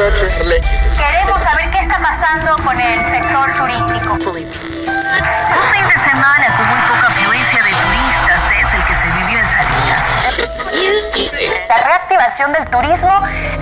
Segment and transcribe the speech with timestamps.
[0.00, 4.14] Queremos saber qué está pasando con el sector turístico.
[4.14, 4.48] Un fin
[5.86, 10.02] de semana con muy poca afluencia de turistas es el que se vivió en Salinas.
[11.68, 13.12] La reactivación del turismo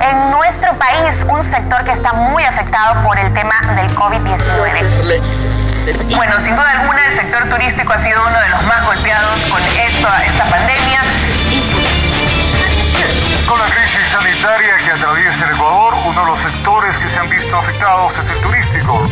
[0.00, 6.14] en nuestro país, un sector que está muy afectado por el tema del COVID-19.
[6.14, 9.60] Bueno, sin duda alguna el sector turístico ha sido uno de los más golpeados con
[9.60, 11.00] esta, esta pandemia.
[13.48, 17.30] Con la crisis sanitaria que atraviesa el Ecuador, uno de los sectores que se han
[17.30, 19.08] visto afectados es el turístico.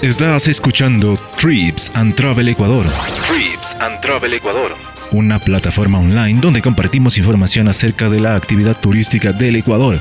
[0.00, 2.86] Estás escuchando Trips and Travel Ecuador.
[3.28, 4.74] Trips and Travel Ecuador.
[5.10, 10.00] Una plataforma online donde compartimos información acerca de la actividad turística del Ecuador.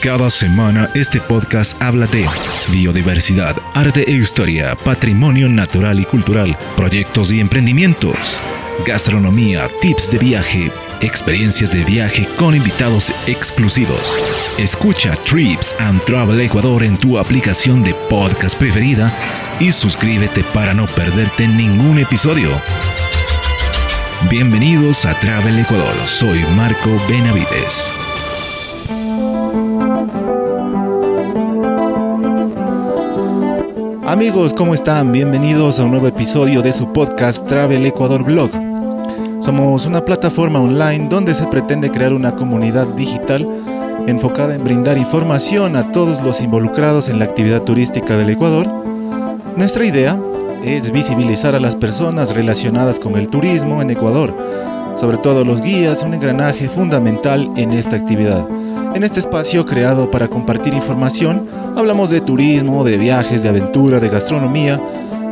[0.00, 2.26] Cada semana este podcast habla de
[2.70, 8.40] biodiversidad, arte e historia, patrimonio natural y cultural, proyectos y emprendimientos,
[8.86, 10.70] gastronomía, tips de viaje,
[11.00, 14.18] experiencias de viaje con invitados exclusivos.
[14.58, 19.12] Escucha Trips and Travel Ecuador en tu aplicación de podcast preferida
[19.58, 22.50] y suscríbete para no perderte ningún episodio.
[24.30, 28.05] Bienvenidos a Travel Ecuador, soy Marco Benavides.
[34.16, 35.12] Amigos, ¿cómo están?
[35.12, 38.50] Bienvenidos a un nuevo episodio de su podcast Travel Ecuador Blog.
[39.42, 43.46] Somos una plataforma online donde se pretende crear una comunidad digital
[44.06, 48.66] enfocada en brindar información a todos los involucrados en la actividad turística del Ecuador.
[49.54, 50.18] Nuestra idea
[50.64, 54.34] es visibilizar a las personas relacionadas con el turismo en Ecuador,
[54.96, 58.46] sobre todo los guías, un engranaje fundamental en esta actividad.
[58.94, 61.46] En este espacio creado para compartir información,
[61.76, 64.80] hablamos de turismo, de viajes, de aventura, de gastronomía,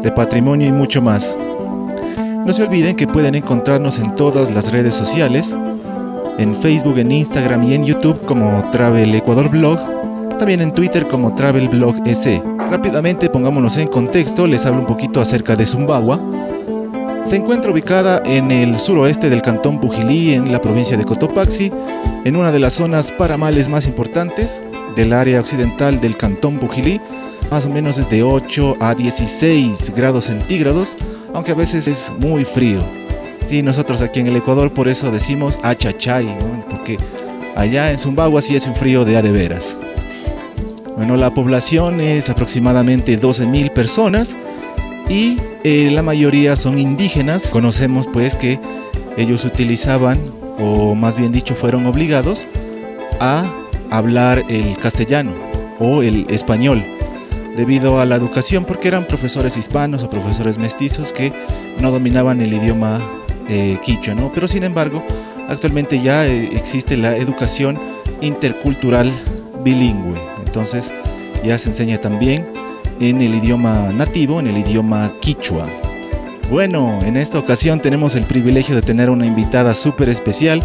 [0.03, 1.37] de patrimonio y mucho más.
[2.45, 5.57] No se olviden que pueden encontrarnos en todas las redes sociales,
[6.39, 9.79] en Facebook, en Instagram y en YouTube como Travel Ecuador Blog,
[10.39, 12.43] también en Twitter como Travel Blog S.
[12.71, 16.21] Rápidamente pongámonos en contexto, les hablo un poquito acerca de Zumbagua.
[17.25, 21.73] Se encuentra ubicada en el suroeste del cantón Pujilí, en la provincia de Cotopaxi,
[22.25, 24.61] en una de las zonas paramales más importantes
[24.95, 27.01] del área occidental del cantón Pujilí.
[27.51, 30.97] Más o menos es de 8 a 16 grados centígrados,
[31.33, 32.81] aunque a veces es muy frío.
[33.47, 36.65] Sí, nosotros aquí en el Ecuador por eso decimos achachay, ¿no?
[36.71, 36.99] porque
[37.57, 39.79] allá en Zumbagua sí es un frío de a de veras.
[40.97, 44.37] Bueno, la población es aproximadamente 12.000 personas
[45.09, 47.49] y eh, la mayoría son indígenas.
[47.49, 48.59] Conocemos pues que
[49.17, 50.19] ellos utilizaban,
[50.59, 52.47] o más bien dicho, fueron obligados
[53.21, 53.45] a
[53.91, 55.33] hablar el castellano
[55.79, 56.83] o el español
[57.57, 61.33] debido a la educación porque eran profesores hispanos o profesores mestizos que
[61.81, 63.01] no dominaban el idioma
[63.49, 64.33] eh, quichua, ¿no?
[64.35, 65.05] Pero sin embargo,
[65.49, 67.79] actualmente ya eh, existe la educación
[68.21, 69.11] intercultural
[69.63, 70.19] bilingüe.
[70.45, 70.93] Entonces,
[71.45, 72.45] ya se enseña también
[73.01, 75.67] en el idioma nativo, en el idioma quichua.
[76.51, 80.63] Bueno, en esta ocasión tenemos el privilegio de tener una invitada súper especial,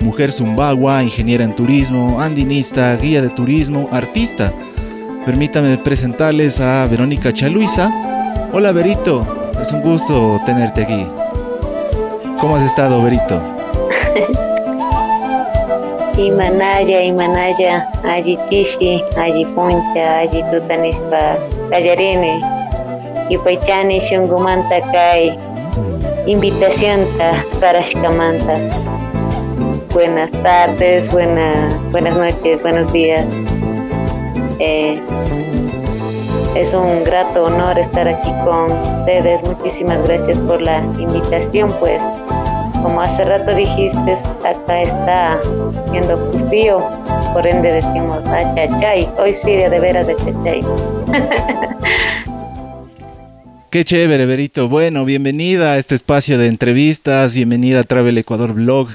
[0.00, 4.52] mujer zumbagua, ingeniera en turismo, andinista, guía de turismo, artista.
[5.24, 7.90] Permítame presentarles a Verónica Chaluisa.
[8.52, 9.24] Hola Verito,
[9.60, 11.06] es un gusto tenerte aquí.
[12.40, 13.40] ¿Cómo has estado, Verito?
[16.18, 19.46] Imanaya, Imanaya, allí Tishi, allí
[19.96, 21.38] allí Tutanispa,
[21.72, 22.38] Callarine,
[23.30, 25.38] y Paichani Shungumanta Kai,
[26.26, 27.06] invitación
[27.60, 28.58] para Shkamanta.
[29.94, 33.24] Buenas tardes, buena, buenas noches, buenos días.
[34.58, 35.00] Eh,
[36.54, 39.42] es un grato honor estar aquí con ustedes.
[39.44, 42.02] Muchísimas gracias por la invitación, pues
[42.82, 45.38] como hace rato dijiste, acá está
[45.90, 46.18] siendo
[46.50, 46.82] frío,
[47.32, 49.08] por ende decimos achachay.
[49.18, 50.60] Hoy sí, de veras de chachay.
[53.70, 54.68] Qué chévere, Berito.
[54.68, 58.90] Bueno, bienvenida a este espacio de entrevistas, bienvenida a Travel Ecuador Blog.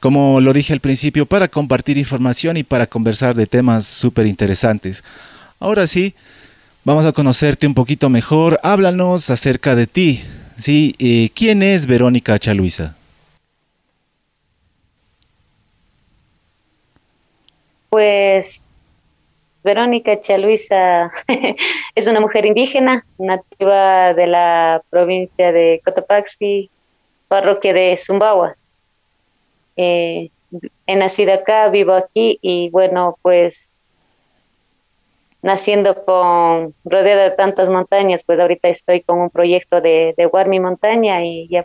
[0.00, 5.04] Como lo dije al principio, para compartir información y para conversar de temas súper interesantes.
[5.60, 6.14] Ahora sí,
[6.82, 8.58] vamos a conocerte un poquito mejor.
[8.64, 10.24] Háblanos acerca de ti.
[10.58, 12.96] Sí, eh, ¿quién es Verónica Chaluisa?
[17.94, 18.84] Pues
[19.62, 21.12] Verónica Chaluisa
[21.94, 26.70] es una mujer indígena, nativa de la provincia de Cotopaxi,
[27.28, 28.56] parroquia de Zumbagua.
[29.76, 30.30] Eh,
[30.88, 33.76] he nacido acá, vivo aquí y bueno, pues
[35.40, 40.58] naciendo con rodeada de tantas montañas, pues ahorita estoy con un proyecto de, de Guarmi
[40.58, 41.64] Montaña y ya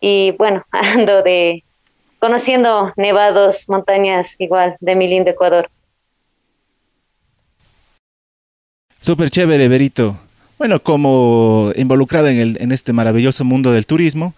[0.00, 1.62] y bueno, ando de
[2.18, 5.68] conociendo nevados, montañas igual de mi lindo Ecuador.
[9.00, 10.16] Súper chévere, Berito.
[10.58, 14.34] Bueno, como involucrada en, el, en este maravilloso mundo del turismo,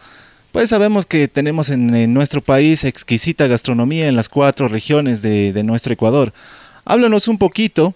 [0.53, 5.63] pues sabemos que tenemos en, nuestro país exquisita gastronomía en las cuatro regiones de, de,
[5.63, 6.33] nuestro Ecuador.
[6.85, 7.95] Háblanos un poquito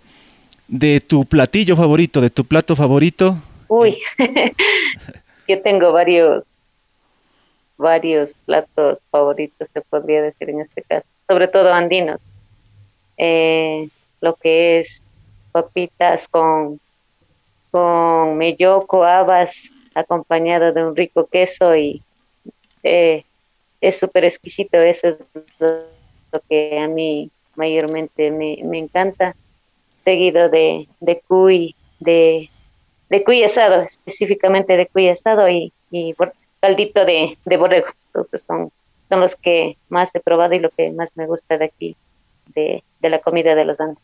[0.68, 3.36] de tu platillo favorito, de tu plato favorito.
[3.68, 3.98] Uy,
[5.48, 6.51] yo tengo varios,
[7.76, 12.20] varios platos favoritos, te podría decir en este caso, sobre todo andinos.
[13.18, 13.88] Eh,
[14.20, 15.02] lo que es
[15.52, 16.80] papitas con,
[17.70, 22.02] con melloco, habas, acompañado de un rico queso y
[22.82, 23.24] eh,
[23.80, 25.18] es súper exquisito, eso es
[25.58, 29.36] lo que a mí mayormente me, me encanta,
[30.04, 32.48] seguido de, de cuy, de,
[33.08, 36.14] de cuy asado, específicamente de cuy asado y, y
[36.62, 37.88] caldito de, de borrego.
[38.06, 38.70] Entonces son,
[39.10, 41.96] son los que más he probado y lo que más me gusta de aquí,
[42.54, 44.02] de, de la comida de los Andes.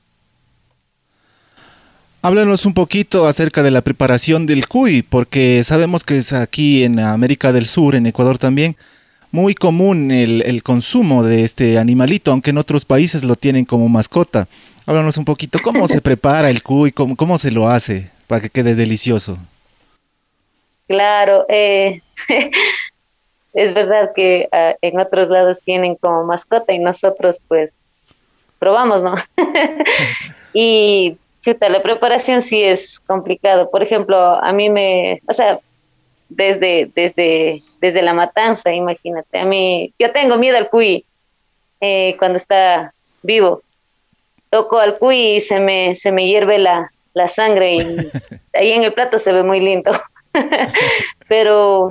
[2.20, 6.98] Háblanos un poquito acerca de la preparación del cuy, porque sabemos que es aquí en
[6.98, 8.76] América del Sur, en Ecuador también,
[9.30, 13.88] muy común el, el, consumo de este animalito, aunque en otros países lo tienen como
[13.88, 14.48] mascota.
[14.84, 18.50] Háblanos un poquito cómo se prepara el cuy, cómo, cómo se lo hace para que
[18.50, 19.38] quede delicioso.
[20.88, 22.00] Claro, eh,
[23.52, 27.80] es verdad que uh, en otros lados tienen como mascota y nosotros pues
[28.58, 29.14] probamos, ¿no?
[30.54, 33.70] y chuta, la preparación sí es complicado.
[33.70, 35.60] Por ejemplo, a mí me, o sea,
[36.30, 41.04] desde, desde, desde la matanza, imagínate, a mí, yo tengo miedo al cuy
[41.80, 43.62] eh, cuando está vivo.
[44.50, 47.80] Toco al cuy y se me, se me hierve la, la sangre y
[48.54, 49.90] ahí en el plato se ve muy lindo.
[51.28, 51.90] Pero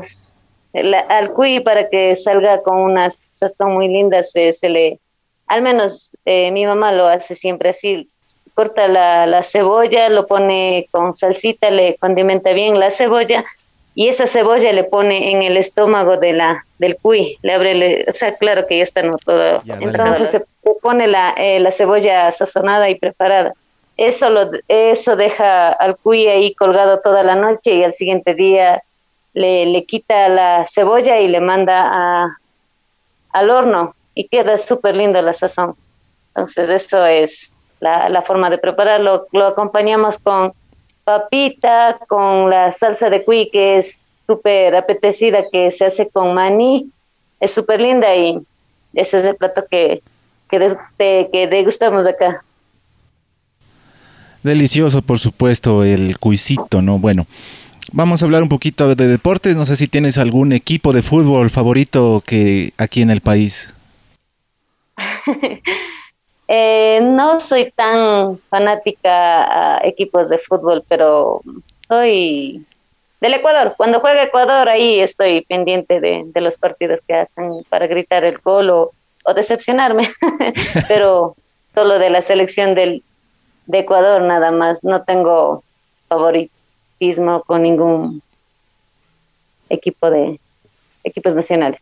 [0.74, 5.00] la, al cuy para que salga con unas sazón muy lindas se, se le,
[5.48, 8.10] al menos eh, mi mamá lo hace siempre así,
[8.54, 13.46] corta la, la, cebolla, lo pone con salsita, le condimenta bien la cebolla
[13.94, 18.06] y esa cebolla le pone en el estómago de la del cuy, le abre, le,
[18.08, 19.62] o sea, claro que ya está no todo.
[19.64, 20.46] Ya, Entonces vale.
[20.46, 23.54] se pone la, eh, la cebolla sazonada y preparada.
[23.98, 28.84] Eso lo, eso deja al cuy ahí colgado toda la noche y al siguiente día
[29.34, 32.38] le, le quita la cebolla y le manda a,
[33.32, 35.76] al horno y queda súper lindo la sazón.
[36.30, 39.28] Entonces eso es la, la forma de prepararlo.
[39.32, 40.54] Lo acompañamos con
[41.04, 46.92] papita, con la salsa de cuy que es súper apetecida, que se hace con maní.
[47.40, 48.40] Es súper linda y
[48.94, 50.02] ese es el plato que,
[50.50, 52.44] que, de, que degustamos acá.
[54.44, 57.00] Delicioso, por supuesto, el cuisito, ¿no?
[57.00, 57.26] Bueno,
[57.92, 59.56] vamos a hablar un poquito de deportes.
[59.56, 63.70] No sé si tienes algún equipo de fútbol favorito que aquí en el país.
[66.50, 71.42] Eh, no soy tan fanática a equipos de fútbol, pero
[71.90, 72.66] soy
[73.20, 73.74] del Ecuador.
[73.76, 78.70] Cuando juega Ecuador, ahí estoy pendiente de, los partidos que hacen para gritar el gol
[78.70, 78.94] o
[79.36, 80.10] decepcionarme,
[80.88, 81.36] pero
[81.68, 83.04] solo de la selección del,
[83.68, 84.84] de Ecuador nada más.
[84.84, 85.64] No tengo
[86.08, 88.22] favoritismo con ningún
[89.70, 90.40] equipo de
[91.04, 91.82] equipos nacionales.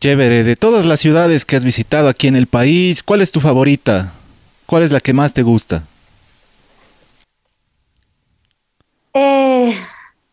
[0.00, 3.40] Chévere, de todas las ciudades que has visitado aquí en el país, ¿cuál es tu
[3.40, 4.12] favorita?
[4.66, 5.82] ¿Cuál es la que más te gusta?
[9.14, 9.74] Eh,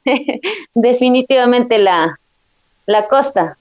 [0.74, 2.20] definitivamente la,
[2.86, 3.58] la costa,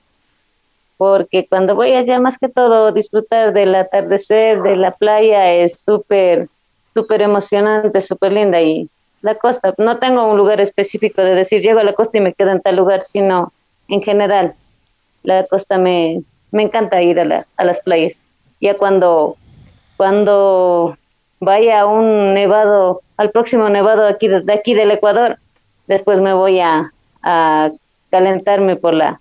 [1.02, 6.48] porque cuando voy allá más que todo disfrutar del atardecer, de la playa, es súper,
[6.94, 8.88] súper emocionante, súper linda y
[9.20, 12.34] la costa, no tengo un lugar específico de decir llego a la costa y me
[12.34, 13.52] quedo en tal lugar, sino
[13.88, 14.54] en general
[15.24, 18.20] la costa me, me encanta ir a, la, a las playas.
[18.60, 19.36] Ya cuando,
[19.96, 20.96] cuando
[21.40, 25.38] vaya a un nevado, al próximo nevado aquí, de aquí del Ecuador,
[25.88, 26.92] después me voy a,
[27.24, 27.70] a
[28.12, 29.20] calentarme por la,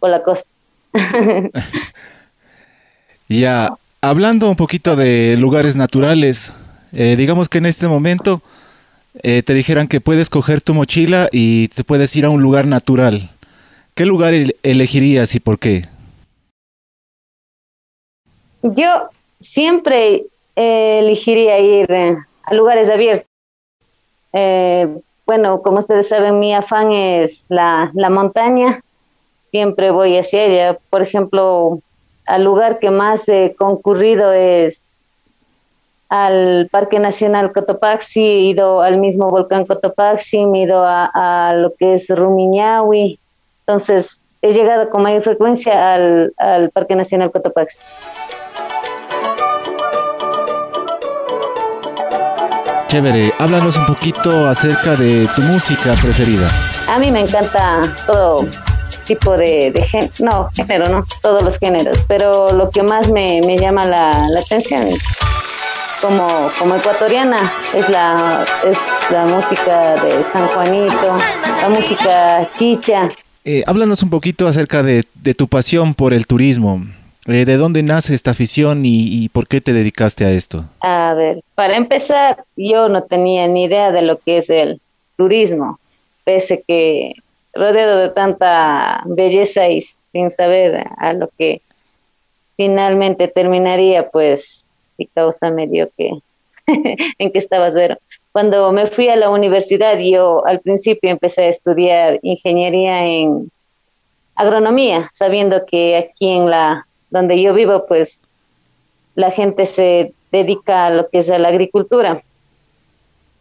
[0.00, 0.48] por la costa.
[3.28, 6.52] ya, hablando un poquito de lugares naturales,
[6.92, 8.42] eh, digamos que en este momento
[9.22, 12.66] eh, te dijeran que puedes coger tu mochila y te puedes ir a un lugar
[12.66, 13.30] natural.
[13.94, 15.88] ¿Qué lugar elegirías y por qué?
[18.62, 19.08] Yo
[19.40, 20.26] siempre
[20.56, 23.26] eh, elegiría ir eh, a lugares abiertos.
[24.32, 24.88] Eh,
[25.26, 28.80] bueno, como ustedes saben, mi afán es la, la montaña.
[29.50, 30.78] Siempre voy hacia ella.
[30.90, 31.80] Por ejemplo,
[32.26, 34.88] al lugar que más he concurrido es
[36.08, 41.10] al Parque Nacional Cotopaxi, he ido al mismo volcán Cotopaxi, he ido a,
[41.48, 43.18] a lo que es Rumiñahui,
[43.68, 47.78] entonces, he llegado con mayor frecuencia al, al Parque Nacional Cotopaxi.
[52.86, 56.48] Chévere, háblanos un poquito acerca de tu música preferida.
[56.88, 58.46] A mí me encanta todo
[59.08, 63.40] tipo de, de género, no, género, no, todos los géneros, pero lo que más me,
[63.44, 64.86] me llama la, la atención
[66.00, 68.78] como, como ecuatoriana es la, es
[69.10, 71.18] la música de San Juanito,
[71.62, 73.08] la música chicha.
[73.44, 76.82] Eh, háblanos un poquito acerca de, de tu pasión por el turismo.
[77.26, 80.64] Eh, ¿De dónde nace esta afición y, y, por qué te dedicaste a esto?
[80.80, 84.80] A ver, para empezar, yo no tenía ni idea de lo que es el
[85.16, 85.78] turismo,
[86.24, 87.14] pese que
[87.58, 91.60] rodeado de tanta belleza y sin saber a lo que
[92.56, 96.12] finalmente terminaría, pues mi causa me dio que
[97.18, 97.98] en qué estabas, Vero.
[98.32, 103.50] Cuando me fui a la universidad, yo al principio empecé a estudiar ingeniería en
[104.34, 108.22] agronomía, sabiendo que aquí en la donde yo vivo, pues
[109.14, 112.22] la gente se dedica a lo que es la agricultura.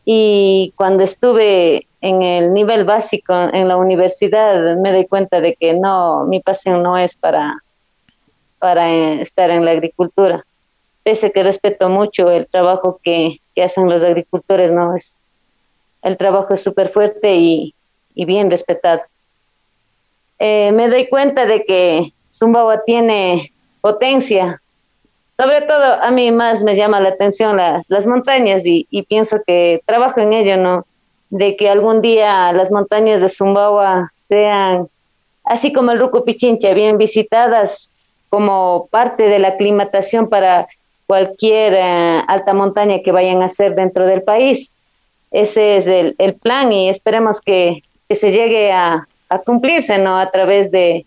[0.10, 5.74] Y cuando estuve en el nivel básico en la universidad, me doy cuenta de que
[5.74, 7.62] no, mi pasión no es para,
[8.58, 10.46] para estar en la agricultura.
[11.04, 15.18] Pese que respeto mucho el trabajo que, que hacen los agricultores, no es
[16.04, 17.76] el trabajo es súper fuerte y,
[18.16, 19.02] y, bien respetado.
[20.40, 24.62] Eh, me doy cuenta de que Zumbawa tiene potencia.
[25.40, 29.38] Sobre todo a mí más me llama la atención las, las montañas y, y, pienso
[29.46, 30.86] que trabajo en ello, ¿no?
[31.30, 34.88] De que algún día las montañas de Zumbawa sean,
[35.44, 37.92] así como el Ruco Pichincha, bien visitadas
[38.30, 40.68] como parte de la aclimatación para
[41.06, 44.72] cualquier uh, alta montaña que vayan a hacer dentro del país.
[45.32, 50.20] Ese es el, el plan y esperemos que, que se llegue a, a, cumplirse, ¿no?
[50.20, 51.06] A través de,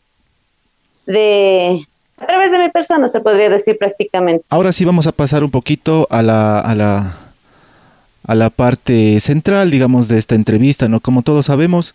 [1.07, 1.87] de,
[2.21, 4.45] a través de mi persona, se podría decir prácticamente.
[4.51, 7.17] Ahora sí vamos a pasar un poquito a la, a la,
[8.27, 11.01] a la parte central, digamos, de esta entrevista, ¿no?
[11.01, 11.95] Como todos sabemos,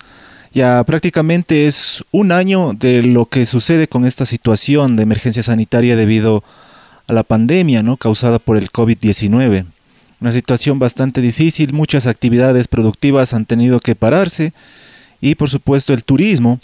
[0.53, 5.95] ya prácticamente es un año de lo que sucede con esta situación de emergencia sanitaria
[5.95, 6.43] debido
[7.07, 7.97] a la pandemia, ¿no?
[7.97, 9.65] Causada por el COVID-19.
[10.21, 14.53] Una situación bastante difícil, muchas actividades productivas han tenido que pararse
[15.21, 16.59] y por supuesto el turismo,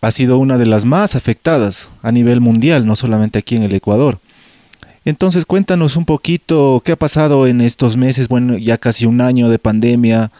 [0.00, 3.74] ha sido una de las más afectadas a nivel mundial, no solamente aquí en el
[3.74, 4.18] Ecuador.
[5.04, 9.48] Entonces cuéntanos un poquito qué ha pasado en estos meses, bueno, ya casi un año
[9.48, 10.30] de pandemia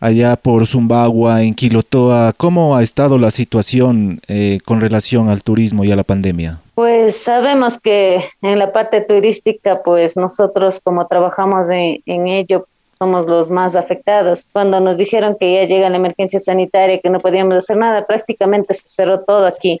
[0.00, 5.84] allá por Zumbagua, en Quilotoa, ¿cómo ha estado la situación eh, con relación al turismo
[5.84, 6.60] y a la pandemia?
[6.74, 12.66] Pues sabemos que en la parte turística, pues nosotros como trabajamos en, en ello,
[12.98, 14.48] somos los más afectados.
[14.52, 18.74] Cuando nos dijeron que ya llega la emergencia sanitaria, que no podíamos hacer nada, prácticamente
[18.74, 19.80] se cerró todo aquí.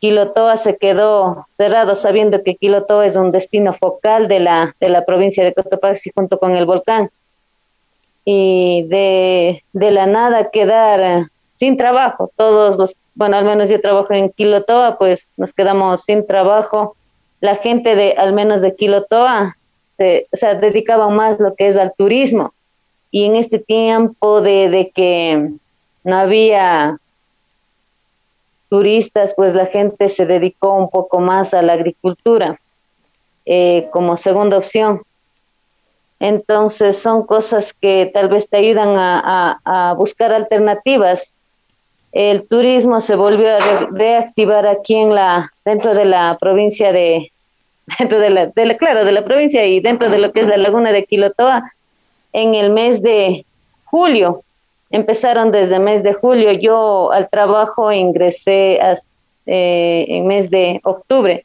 [0.00, 5.04] Quilotoa se quedó cerrado sabiendo que Quilotoa es un destino focal de la, de la
[5.04, 7.10] provincia de Cotopaxi junto con el volcán.
[8.24, 14.12] Y de, de la nada quedar sin trabajo, todos los, bueno, al menos yo trabajo
[14.12, 16.96] en Quilotoa, pues nos quedamos sin trabajo.
[17.40, 19.56] La gente de, al menos de Quilotoa,
[19.96, 22.52] se, o sea, dedicaban más lo que es al turismo.
[23.10, 25.50] Y en este tiempo de, de que
[26.02, 26.98] no había
[28.68, 32.58] turistas, pues la gente se dedicó un poco más a la agricultura
[33.46, 35.02] eh, como segunda opción.
[36.18, 41.38] Entonces son cosas que tal vez te ayudan a, a, buscar alternativas.
[42.12, 47.30] El turismo se volvió a re reactivar aquí en la dentro de la provincia de,
[47.98, 50.46] dentro de la, de la, claro, de la provincia y dentro de lo que es
[50.46, 51.70] la laguna de Quilotoa,
[52.32, 53.44] en el mes de
[53.84, 54.42] julio.
[54.90, 56.52] Empezaron desde el mes de julio.
[56.52, 59.08] Yo al trabajo ingresé hasta,
[59.46, 61.44] eh, en mes de octubre.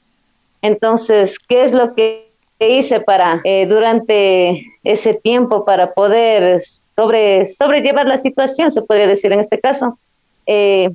[0.62, 2.29] Entonces, ¿qué es lo que
[2.60, 9.34] hice para eh, durante ese tiempo para poder sobre sobrellevar la situación, se podría decir
[9.34, 9.98] en este caso?
[10.46, 10.91] Eh,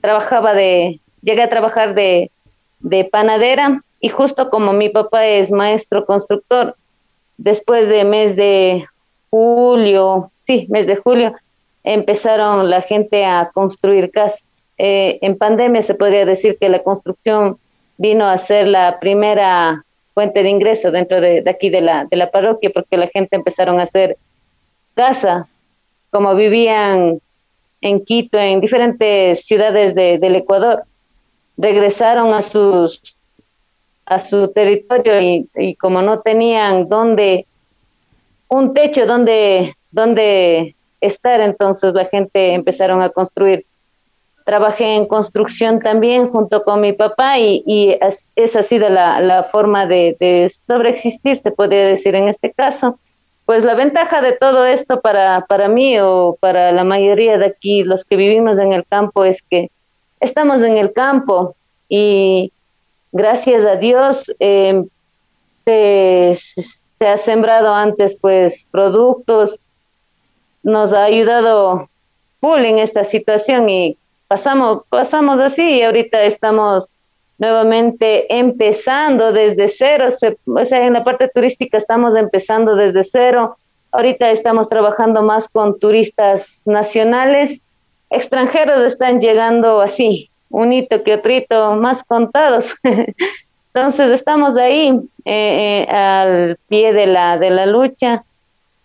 [0.00, 2.32] trabajaba de, llegué a trabajar de,
[2.80, 6.74] de panadera y justo como mi papá es maestro constructor,
[7.36, 8.84] después de mes de
[9.30, 11.34] julio, sí, mes de julio,
[11.84, 14.44] empezaron la gente a construir casas.
[14.78, 17.58] Eh, en pandemia se podría decir que la construcción
[17.98, 22.16] vino a ser la primera fuente de ingreso dentro de, de, aquí de la, de
[22.16, 24.16] la parroquia, porque la gente empezaron a hacer
[24.94, 25.48] casa,
[26.10, 27.20] como vivían
[27.82, 30.84] en Quito, en diferentes ciudades de, del Ecuador,
[31.56, 33.16] regresaron a sus
[34.10, 37.46] a su territorio y, y como no tenían donde
[38.48, 43.64] un techo donde donde estar entonces la gente empezaron a construir
[44.44, 47.96] trabajé en construcción también junto con mi papá y, y
[48.34, 52.98] esa ha sido la, la forma de, de, sobreexistir, se podría decir en este caso.
[53.44, 57.84] Pues la ventaja de todo esto para, para mí o para la mayoría de aquí,
[57.84, 59.70] los que vivimos en el campo, es que
[60.18, 61.54] estamos en el campo
[61.88, 62.52] y
[63.12, 64.84] gracias a Dios eh,
[65.64, 66.34] se,
[67.00, 69.58] ha sembrado antes pues productos,
[70.62, 71.88] nos ha ayudado
[72.40, 73.96] full en esta situación y
[74.28, 76.90] pasamos, pasamos así y ahorita estamos
[77.38, 80.08] nuevamente empezando desde cero,
[80.44, 83.56] o sea, en la parte turística estamos empezando desde cero,
[83.92, 87.62] ahorita estamos trabajando más con turistas nacionales,
[88.10, 92.74] extranjeros están llegando así, un hito que otro más contados.
[93.72, 94.88] Entonces estamos ahí
[95.24, 98.24] eh, eh, al pie de la, de la lucha.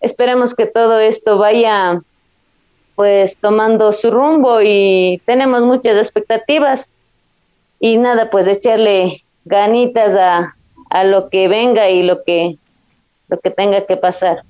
[0.00, 2.00] Esperemos que todo esto vaya
[2.94, 6.90] pues tomando su rumbo y tenemos muchas expectativas
[7.78, 10.56] y nada, pues echarle ganitas a,
[10.88, 12.56] a lo que venga y lo que,
[13.28, 14.42] lo que tenga que pasar.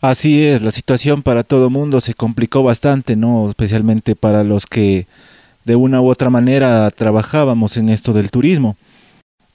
[0.00, 3.48] Así es, la situación para todo mundo se complicó bastante, ¿no?
[3.48, 5.06] Especialmente para los que
[5.68, 8.76] de una u otra manera trabajábamos en esto del turismo.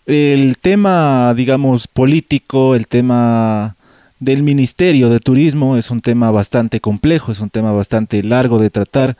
[0.05, 3.75] El tema, digamos, político, el tema
[4.20, 8.70] del Ministerio de Turismo es un tema bastante complejo, es un tema bastante largo de
[8.70, 9.17] tratar,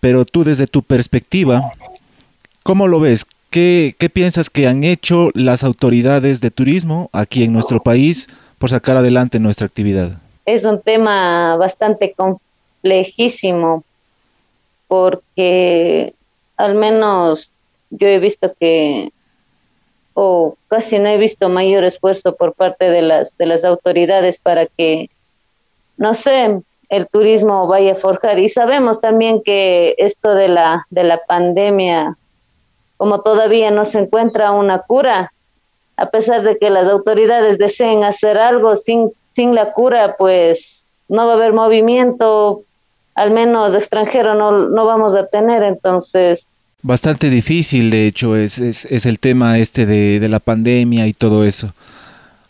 [0.00, 1.72] pero tú desde tu perspectiva,
[2.62, 3.26] ¿cómo lo ves?
[3.50, 8.28] ¿Qué, qué piensas que han hecho las autoridades de turismo aquí en nuestro país
[8.58, 10.18] por sacar adelante nuestra actividad?
[10.46, 13.84] Es un tema bastante complejísimo
[14.88, 16.13] porque
[16.56, 17.52] al menos
[17.90, 19.12] yo he visto que
[20.14, 24.66] o casi no he visto mayor esfuerzo por parte de las de las autoridades para
[24.66, 25.10] que
[25.96, 28.38] no sé el turismo vaya a forjar.
[28.38, 32.16] Y sabemos también que esto de la de la pandemia
[32.96, 35.32] como todavía no se encuentra una cura
[35.96, 41.26] a pesar de que las autoridades deseen hacer algo sin sin la cura pues no
[41.26, 42.62] va a haber movimiento
[43.14, 46.48] al menos extranjero no no vamos a tener entonces
[46.84, 51.44] bastante difícil, de hecho, es, es, el tema este de, de, la pandemia y todo
[51.44, 51.72] eso.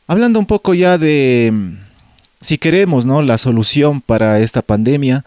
[0.09, 1.53] Hablando un poco ya de,
[2.41, 3.23] si queremos, ¿no?
[3.23, 5.25] La solución para esta pandemia,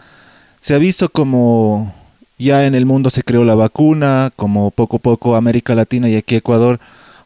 [0.60, 1.96] se ha visto como
[2.38, 6.16] ya en el mundo se creó la vacuna, como poco a poco América Latina y
[6.18, 6.80] aquí Ecuador,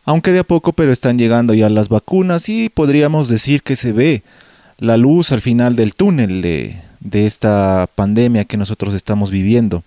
[0.05, 3.91] aunque de a poco, pero están llegando ya las vacunas y podríamos decir que se
[3.91, 4.21] ve
[4.77, 9.83] la luz al final del túnel de, de esta pandemia que nosotros estamos viviendo.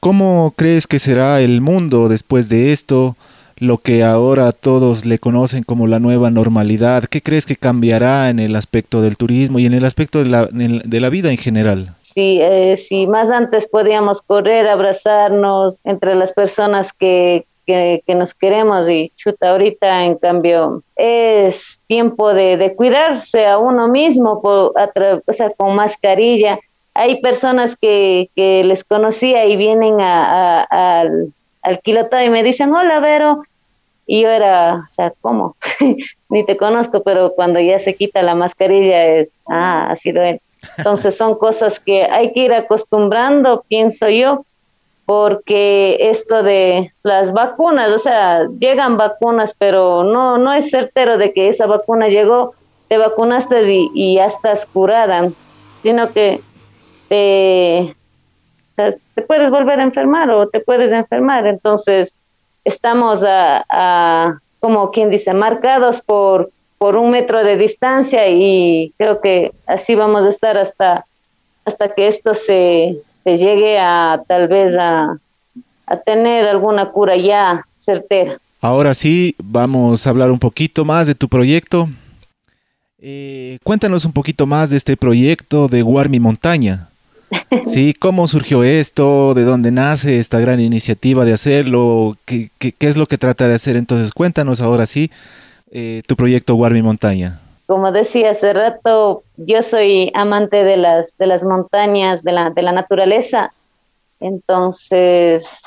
[0.00, 3.16] ¿Cómo crees que será el mundo después de esto?
[3.56, 7.04] Lo que ahora todos le conocen como la nueva normalidad.
[7.04, 10.46] ¿Qué crees que cambiará en el aspecto del turismo y en el aspecto de la,
[10.46, 11.94] de la vida en general?
[12.14, 18.88] Sí, eh, si más antes podíamos correr, abrazarnos entre las personas que, que, nos queremos
[18.88, 24.72] y chuta, ahorita en cambio es tiempo de, de cuidarse a uno mismo, por,
[25.26, 26.58] o sea, con mascarilla
[26.94, 31.80] hay personas que, que les conocía y vienen a, a, al, al
[32.24, 33.42] y me dicen, hola Vero,
[34.06, 35.56] y yo era, o sea, ¿cómo?
[36.28, 40.40] Ni te conozco, pero cuando ya se quita la mascarilla es, ah, ha sido él.
[40.78, 44.44] Entonces son cosas que hay que ir acostumbrando, pienso yo,
[45.06, 51.32] porque esto de las vacunas, o sea, llegan vacunas, pero no, no es certero de
[51.32, 52.54] que esa vacuna llegó,
[52.88, 55.30] te vacunaste y, y ya estás curada,
[55.82, 56.40] sino que
[57.08, 57.94] te,
[58.76, 61.46] te puedes volver a enfermar o te puedes enfermar.
[61.46, 62.14] Entonces,
[62.64, 69.20] estamos a, a, como quien dice, marcados por, por un metro de distancia y creo
[69.20, 71.04] que así vamos a estar hasta,
[71.66, 75.18] hasta que esto se, se llegue a tal vez a,
[75.86, 78.38] a tener alguna cura ya certera.
[78.60, 81.88] Ahora sí, vamos a hablar un poquito más de tu proyecto.
[82.98, 86.88] Eh, cuéntanos un poquito más de este proyecto de Guarmi Montaña.
[87.66, 89.34] Sí, ¿cómo surgió esto?
[89.34, 92.16] ¿De dónde nace esta gran iniciativa de hacerlo?
[92.24, 93.76] ¿Qué, qué, qué es lo que trata de hacer?
[93.76, 95.10] Entonces, cuéntanos ahora sí
[95.72, 97.40] eh, tu proyecto Guarmi Montaña.
[97.66, 102.62] Como decía hace rato, yo soy amante de las, de las montañas, de la, de
[102.62, 103.52] la naturaleza.
[104.20, 105.62] Entonces,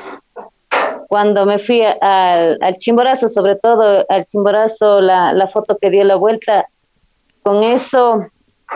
[1.07, 6.03] cuando me fui al, al Chimborazo, sobre todo al Chimborazo, la, la foto que dio
[6.03, 6.67] la vuelta,
[7.43, 8.27] con eso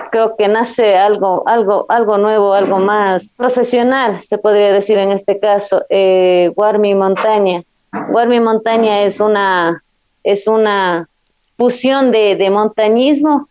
[0.10, 5.40] creo que nace algo, algo, algo nuevo, algo más profesional, se podría decir en este
[5.40, 7.64] caso, eh, Montaña.
[8.10, 9.84] Guarmi Montaña es una,
[10.24, 11.10] es una
[11.62, 13.48] fusión de, de montañismo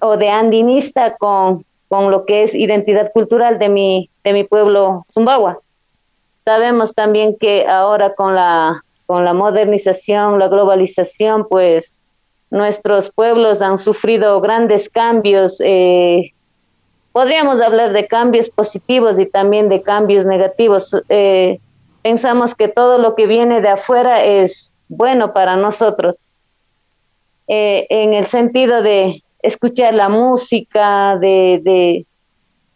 [0.00, 5.06] o de andinista con, con lo que es identidad cultural de mi, de mi pueblo
[5.14, 5.60] Zumbagua.
[6.44, 11.94] Sabemos también que ahora con la, con la modernización, la globalización, pues
[12.50, 15.60] nuestros pueblos han sufrido grandes cambios.
[15.64, 16.32] Eh,
[17.12, 20.96] podríamos hablar de cambios positivos y también de cambios negativos.
[21.08, 21.60] Eh,
[22.02, 26.18] pensamos que todo lo que viene de afuera es bueno para nosotros,
[27.48, 32.04] eh, en el sentido de escuchar la música, de,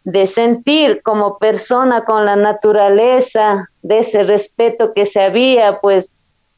[0.03, 6.11] de, sentir como persona con la naturaleza, de ese respeto que se había, pues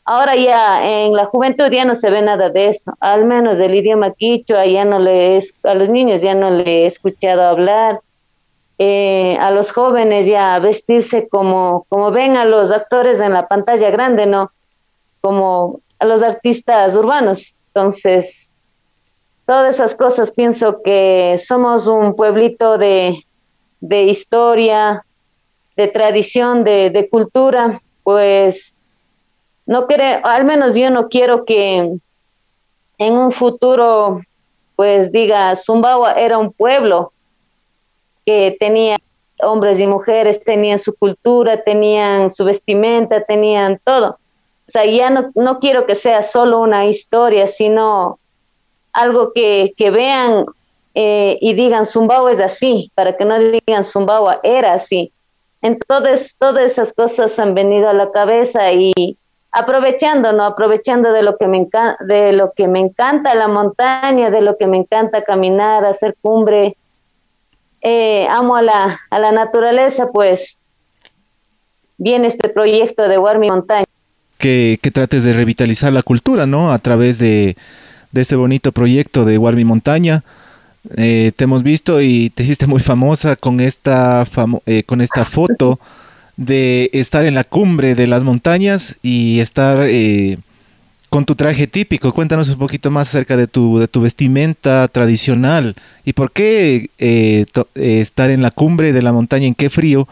[0.05, 3.75] ahora ya en la juventud ya no se ve nada de eso, al menos del
[3.75, 7.99] idioma quichua ya no le a los niños ya no le he escuchado hablar,
[8.81, 13.89] eh, a los jóvenes ya vestirse como, como ven a los actores en la pantalla
[13.89, 14.53] grande, ¿no?
[15.19, 17.55] Como a los artistas urbanos.
[17.73, 18.53] Entonces,
[19.45, 23.25] todas esas cosas pienso que somos un pueblito de,
[23.79, 25.05] de historia,
[25.75, 28.75] de tradición, de, cultura, pues
[29.65, 31.97] no quiere, al menos yo no quiero que
[32.97, 34.21] en un futuro
[34.75, 37.11] pues diga Zumbawa era un pueblo
[38.25, 38.97] que tenía
[39.41, 44.19] hombres y mujeres, tenían su cultura, tenían su vestimenta, tenían todo.
[44.69, 48.19] O sea, ya no, no quiero que sea solo una historia, sino
[48.93, 50.45] algo que, que vean
[50.93, 55.11] eh, y digan, Zumbawa es así, para que no digan Zumbawa era así.
[55.63, 59.17] Entonces, todas esas cosas han venido a la cabeza y
[59.51, 60.43] aprovechando, ¿no?
[60.43, 64.55] Aprovechando de lo que me encanta, de lo que me encanta la montaña, de lo
[64.55, 66.77] que me encanta caminar, hacer cumbre,
[67.81, 70.59] eh, amo a la, a la naturaleza, pues
[71.97, 73.85] viene este proyecto de Warmi Montaña.
[74.39, 76.71] Que, que, trates de revitalizar la cultura, ¿no?
[76.71, 77.55] A través de,
[78.13, 80.23] este bonito proyecto de Warmi Montaña.
[80.97, 84.25] Eh, te hemos visto y te hiciste muy famosa con esta,
[84.65, 85.79] eh, con esta foto
[86.39, 90.37] de estar en la cumbre de las montañas y estar eh,
[91.09, 92.13] con tu traje típico.
[92.13, 95.75] Cuéntanos un poquito más acerca de tu, de tu vestimenta tradicional
[96.05, 100.07] y por qué eh, eh, estar en la cumbre de la montaña, en qué frío,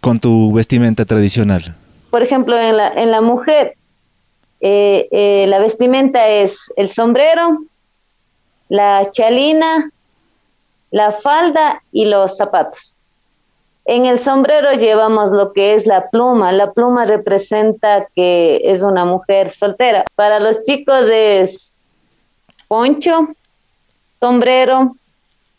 [0.00, 1.74] con tu vestimenta tradicional.
[2.10, 3.76] Por ejemplo, en la, en la mujer,
[4.60, 7.58] eh, la vestimenta es el sombrero,
[8.68, 9.90] la chalina,
[10.90, 12.96] la falda y los zapatos.
[13.86, 16.52] En el sombrero llevamos lo que es la pluma.
[16.52, 20.04] La pluma representa que es una mujer soltera.
[20.14, 21.74] Para los chicos es
[22.68, 23.28] poncho,
[24.20, 24.94] sombrero,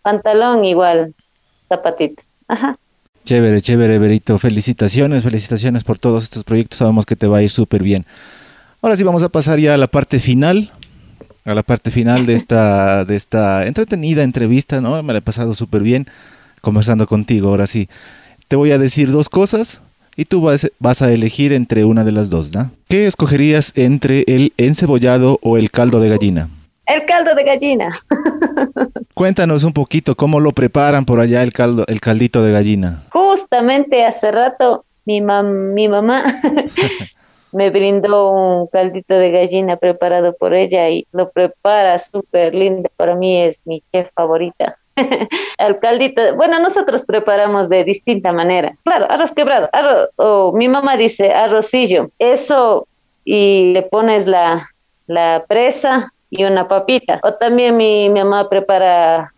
[0.01, 1.13] pantalón igual,
[1.67, 2.35] zapatitos.
[2.47, 2.77] Ajá.
[3.25, 4.37] Chévere, chévere, Berito.
[4.39, 6.79] Felicitaciones, felicitaciones por todos estos proyectos.
[6.79, 8.05] Sabemos que te va a ir súper bien.
[8.81, 10.71] Ahora sí vamos a pasar ya a la parte final,
[11.45, 15.01] a la parte final de esta, de esta entretenida entrevista, ¿no?
[15.03, 16.07] Me la he pasado súper bien
[16.61, 17.49] conversando contigo.
[17.49, 17.89] Ahora sí,
[18.47, 19.81] te voy a decir dos cosas
[20.15, 22.71] y tú vas, vas, a elegir entre una de las dos, ¿no?
[22.89, 26.49] ¿Qué escogerías entre el encebollado o el caldo de gallina?
[26.91, 27.89] El caldo de gallina.
[29.13, 33.03] Cuéntanos un poquito cómo lo preparan por allá el caldo, el caldito de gallina.
[33.13, 36.25] Justamente hace rato mi, mam mi mamá
[37.53, 42.89] me brindó un caldito de gallina preparado por ella y lo prepara súper lindo.
[42.97, 44.75] Para mí es mi chef favorita.
[45.59, 48.75] el caldito, bueno, nosotros preparamos de distinta manera.
[48.83, 52.85] Claro, arroz quebrado, arroz, o mi mamá dice arrocillo, eso
[53.23, 54.67] y le pones la,
[55.07, 57.19] la presa y una papita.
[57.23, 59.33] O también mi, mi mamá prepara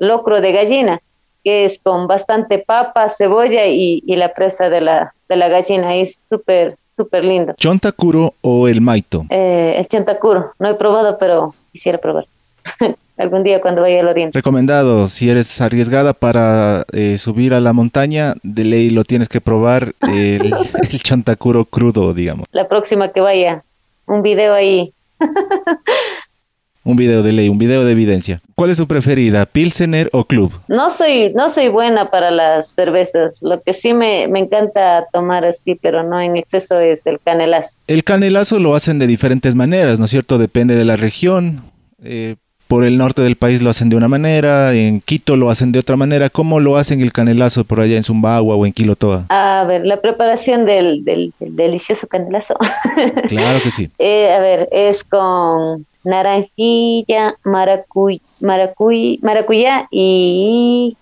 [0.00, 1.00] locro de gallina,
[1.44, 5.94] que es con bastante papa, cebolla y, y la presa de la, de la gallina.
[5.94, 7.54] Es súper, súper lindo.
[7.56, 9.26] ¿Chontacuro o el maito?
[9.30, 10.52] Eh, el chontacuro.
[10.58, 12.26] No he probado, pero quisiera probar.
[13.18, 14.38] algún día cuando vaya al oriente.
[14.38, 19.40] Recomendado, si eres arriesgada para eh, subir a la montaña, de ley lo tienes que
[19.40, 20.54] probar el,
[20.90, 22.46] el chantacuro crudo, digamos.
[22.52, 23.64] La próxima que vaya,
[24.06, 24.94] un video ahí.
[26.88, 28.40] un video de ley, un video de evidencia.
[28.54, 30.50] ¿Cuál es su preferida, Pilsener o Club?
[30.68, 33.42] No soy, no soy buena para las cervezas.
[33.42, 37.78] Lo que sí me, me encanta tomar así, pero no en exceso, es el canelazo.
[37.88, 40.38] El canelazo lo hacen de diferentes maneras, ¿no es cierto?
[40.38, 41.60] Depende de la región.
[42.02, 42.36] Eh,
[42.68, 45.78] por el norte del país lo hacen de una manera, en Quito lo hacen de
[45.78, 46.30] otra manera.
[46.30, 49.26] ¿Cómo lo hacen el canelazo por allá en Zumbagua o en Quilotoa?
[49.28, 52.54] A ver, la preparación del, del, del delicioso canelazo.
[53.28, 53.90] Claro que sí.
[53.98, 60.96] eh, a ver, es con naranjilla, maracuy, maracuy, maracuyá y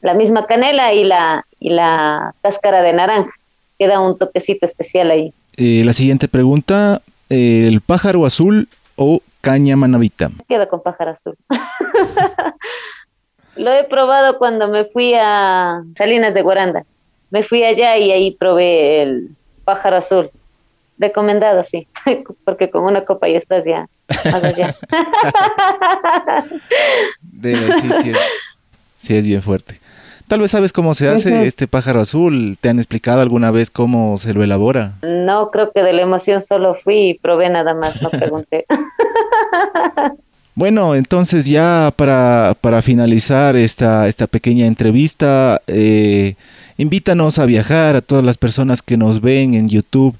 [0.00, 3.30] la misma canela y la, y la cáscara de naranja.
[3.78, 5.32] Queda un toquecito especial ahí.
[5.56, 10.30] Eh, la siguiente pregunta, ¿el pájaro azul o caña manavita?
[10.48, 11.36] Queda con pájaro azul.
[13.56, 16.84] Lo he probado cuando me fui a Salinas de Guaranda.
[17.30, 19.30] Me fui allá y ahí probé el
[19.64, 20.30] pájaro azul.
[20.98, 21.86] Recomendado, sí,
[22.44, 23.88] porque con una copa ya estás ya
[24.24, 24.74] allá.
[27.20, 28.18] Debe, sí, sí, es,
[28.98, 29.80] sí es bien fuerte.
[30.28, 32.58] Tal vez sabes cómo se hace este pájaro azul.
[32.60, 34.94] ¿Te han explicado alguna vez cómo se lo elabora?
[35.02, 38.66] No, creo que de la emoción solo fui y probé nada más, no pregunté.
[40.58, 46.34] Bueno, entonces ya para, para finalizar esta, esta pequeña entrevista, eh,
[46.78, 50.16] invítanos a viajar a todas las personas que nos ven en YouTube,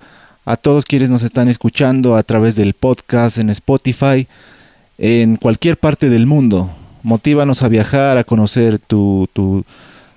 [0.46, 4.28] a todos quienes nos están escuchando a través del podcast en Spotify,
[4.96, 6.70] en cualquier parte del mundo.
[7.02, 9.64] Motívanos a viajar, a conocer tu, tu,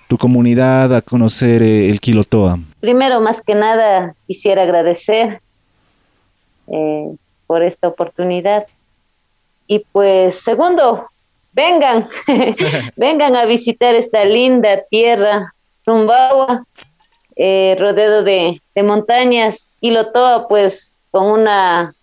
[0.08, 2.60] tu comunidad, a conocer eh, el Quilotoa.
[2.80, 5.42] Primero, más que nada, quisiera agradecer
[6.68, 7.16] eh,
[7.48, 8.68] por esta oportunidad.
[9.66, 11.08] Y pues, segundo,
[11.54, 12.08] vengan,
[12.96, 16.66] vengan a visitar esta linda tierra, Zumbawa,
[17.36, 21.96] eh, rodeado de, de montañas, Quilotoa, pues con una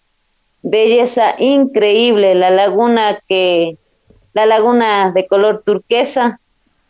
[0.62, 3.76] belleza increíble, la laguna que,
[4.34, 6.40] la laguna de color turquesa,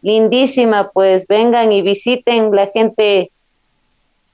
[0.03, 3.31] lindísima, pues vengan y visiten, la gente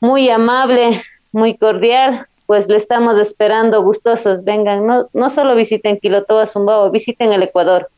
[0.00, 6.46] muy amable, muy cordial, pues le estamos esperando gustosos, vengan, no, no solo visiten Quilotoa,
[6.46, 7.88] Zumbao, visiten el Ecuador.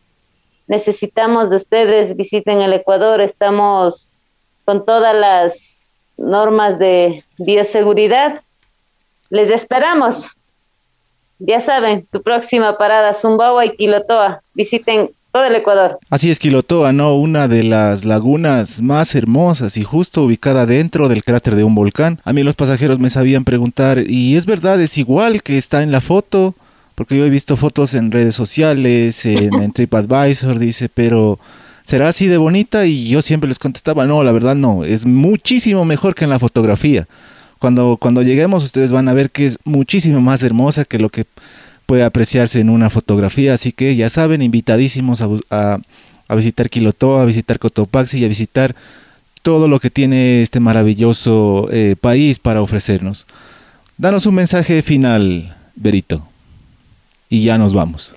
[0.67, 4.15] Necesitamos de ustedes, visiten el Ecuador, estamos
[4.65, 5.84] con todas las
[6.17, 8.43] normas de bioseguridad.
[9.31, 10.29] Les esperamos.
[11.39, 14.43] Ya saben, tu próxima parada, Zumbao y Quilotoa.
[14.55, 15.99] Visiten todo el Ecuador.
[16.11, 17.17] Así es, Quilotoa, ¿no?
[17.17, 22.21] Una de las lagunas más hermosas y justo ubicada dentro del cráter de un volcán.
[22.25, 25.91] A mí los pasajeros me sabían preguntar, y es verdad, es igual que está en
[25.91, 26.55] la foto,
[26.95, 31.41] porque yo he visto fotos en redes sociales, en, en TripAdvisor, dice, pero
[31.85, 32.87] ¿será así de bonita?
[32.87, 36.39] Y yo siempre les contestaba, no, la verdad no, es muchísimo mejor que en la
[36.39, 37.07] fotografía.
[37.59, 41.25] Cuando, cuando lleguemos ustedes van a ver que es muchísimo más hermosa que lo que
[41.87, 43.55] puede apreciarse en una fotografía.
[43.55, 45.79] Así que ya saben, invitadísimos a,
[46.29, 48.75] a visitar Quilotoa, a visitar Cotopaxi y a visitar
[49.43, 53.27] todo lo que tiene este maravilloso eh, país para ofrecernos.
[53.99, 56.23] Danos un mensaje final, Berito.
[57.29, 58.17] Y ya nos vamos.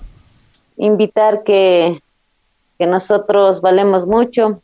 [0.77, 1.99] invitar que,
[2.77, 4.61] que nosotros valemos mucho,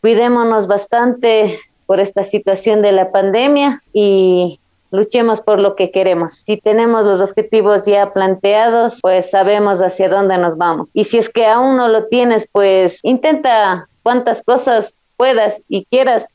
[0.00, 6.34] cuidémonos bastante por esta situación de la pandemia y luchemos por lo que queremos.
[6.34, 10.90] Si tenemos los objetivos ya planteados, pues sabemos hacia dónde nos vamos.
[10.94, 16.26] Y si es que aún no lo tienes, pues intenta cuantas cosas puedas y quieras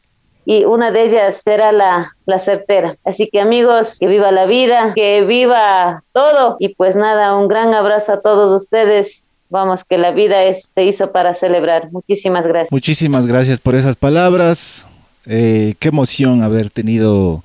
[0.46, 2.98] y una de ellas será la, la certera.
[3.04, 7.74] Así que amigos, que viva la vida, que viva todo y pues nada, un gran
[7.74, 9.25] abrazo a todos ustedes.
[9.50, 11.92] Vamos, que la vida es, se hizo para celebrar.
[11.92, 12.72] Muchísimas gracias.
[12.72, 14.86] Muchísimas gracias por esas palabras.
[15.28, 17.44] Eh, qué emoción haber tenido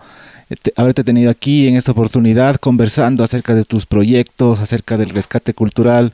[0.63, 5.55] te- haberte tenido aquí en esta oportunidad conversando acerca de tus proyectos, acerca del rescate
[5.55, 6.13] cultural.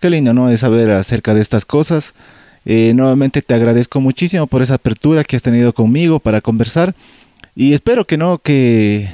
[0.00, 0.50] Qué lindo, ¿no?
[0.50, 2.14] Es saber acerca de estas cosas.
[2.64, 6.94] Eh, nuevamente te agradezco muchísimo por esa apertura que has tenido conmigo para conversar
[7.56, 9.08] y espero que no, que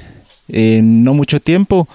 [0.48, 1.88] en no mucho tiempo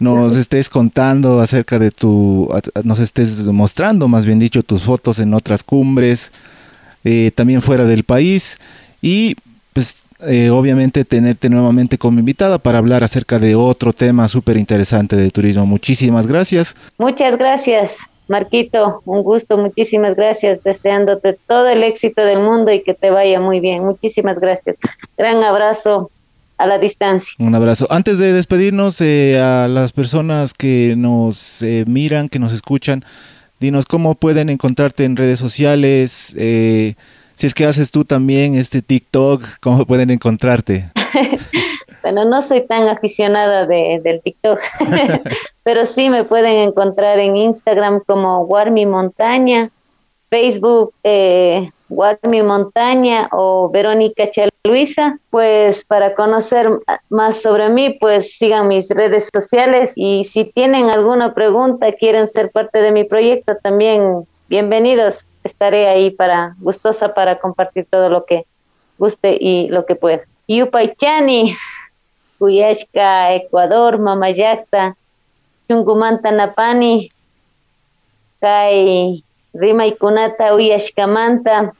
[0.00, 2.48] nos estés contando acerca de tu,
[2.84, 6.30] nos estés mostrando, más bien dicho, tus fotos en otras cumbres,
[7.04, 8.58] eh, también fuera del país
[9.00, 9.34] y
[9.72, 15.16] pues eh, obviamente tenerte nuevamente como invitada para hablar acerca de otro tema súper interesante
[15.16, 15.66] de turismo.
[15.66, 16.76] Muchísimas gracias.
[16.96, 19.02] Muchas gracias, Marquito.
[19.04, 20.62] Un gusto, muchísimas gracias.
[20.62, 23.84] Deseándote todo el éxito del mundo y que te vaya muy bien.
[23.84, 24.76] Muchísimas gracias.
[25.18, 26.11] Gran abrazo
[26.62, 27.34] a la distancia.
[27.40, 27.88] Un abrazo.
[27.90, 33.04] Antes de despedirnos eh, a las personas que nos eh, miran, que nos escuchan,
[33.58, 36.32] dinos cómo pueden encontrarte en redes sociales.
[36.36, 36.94] eh,
[37.34, 40.90] si es que haces tú también este TikTok, cómo pueden encontrarte.
[42.02, 44.58] Bueno, no soy tan aficionada de, del TikTok,
[45.62, 49.70] pero sí me pueden encontrar en Instagram como Warmi Montaña,
[50.32, 51.70] Facebook eh,
[52.42, 55.18] Montaña o Verónica Chaluisa.
[55.28, 56.70] Pues para conocer
[57.10, 62.50] más sobre mí, pues sigan mis redes sociales y si tienen alguna pregunta, quieren ser
[62.50, 65.26] parte de mi proyecto, también bienvenidos.
[65.44, 68.46] Estaré ahí para gustosa para compartir todo lo que
[68.96, 70.22] guste y lo que pueda.
[70.48, 71.54] Yupaychani,
[72.38, 74.96] Cuyashka, Ecuador, Mamayacta,
[75.68, 77.10] Chungumanta Napani,
[78.40, 79.22] Kai
[79.54, 81.72] Rima y Kunata Uyashkamanta,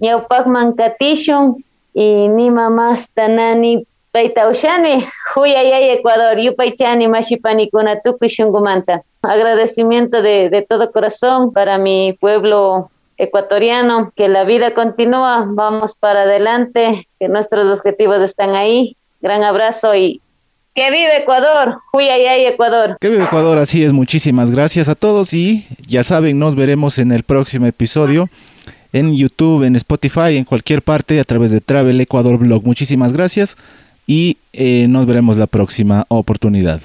[0.00, 1.62] Ñaupakman Katishun,
[1.92, 5.04] y Nima más Tanani Paitaushani,
[5.36, 9.02] Huyayay Ecuador, Yupaychani, Mashipanikuna, Tupi Shungumanta.
[9.22, 16.22] Agradecimiento de, de todo corazón para mi pueblo ecuatoriano, que la vida continúa, vamos para
[16.22, 18.96] adelante, que nuestros objetivos están ahí.
[19.20, 20.22] Gran abrazo y
[20.74, 22.96] que vive Ecuador, Huyayay Ecuador.
[23.00, 27.12] Que vive Ecuador, así es, muchísimas gracias a todos y ya saben, nos veremos en
[27.12, 28.28] el próximo episodio
[28.92, 32.64] en YouTube, en Spotify, en cualquier parte a través de Travel Ecuador Blog.
[32.64, 33.56] Muchísimas gracias
[34.06, 36.80] y eh, nos veremos la próxima oportunidad.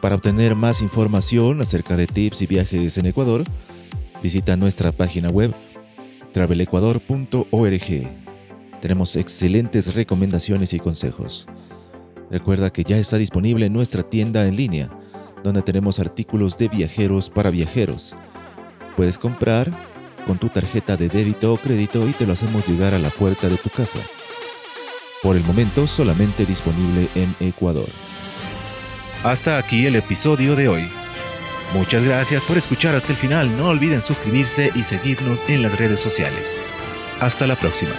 [0.00, 3.44] Para obtener más información acerca de tips y viajes en Ecuador,
[4.22, 5.54] visita nuestra página web
[6.32, 8.27] travelecuador.org.
[8.80, 11.46] Tenemos excelentes recomendaciones y consejos.
[12.30, 14.90] Recuerda que ya está disponible nuestra tienda en línea,
[15.42, 18.14] donde tenemos artículos de viajeros para viajeros.
[18.96, 19.72] Puedes comprar
[20.26, 23.48] con tu tarjeta de débito o crédito y te lo hacemos llegar a la puerta
[23.48, 23.98] de tu casa.
[25.22, 27.88] Por el momento solamente disponible en Ecuador.
[29.24, 30.88] Hasta aquí el episodio de hoy.
[31.74, 33.56] Muchas gracias por escuchar hasta el final.
[33.56, 36.56] No olviden suscribirse y seguirnos en las redes sociales.
[37.20, 37.92] Hasta la próxima.